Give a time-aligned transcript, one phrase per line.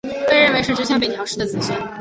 [0.27, 1.79] 被认为是执权北条氏的子孙。